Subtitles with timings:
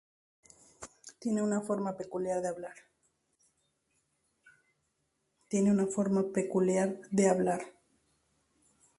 [1.19, 2.41] Tiene una forma peculiar
[7.11, 7.53] de hablar.